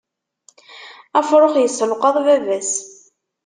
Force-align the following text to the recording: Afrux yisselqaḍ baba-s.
Afrux 1.19 1.55
yisselqaḍ 1.59 2.15
baba-s. 2.25 2.71